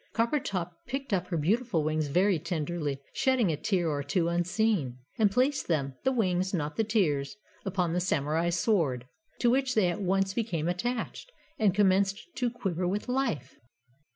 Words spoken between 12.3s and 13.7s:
to quiver with life!